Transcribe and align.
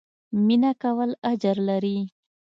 مينه 0.45 0.71
کول 0.81 1.09
اجر 1.31 1.57
لري 1.69 1.97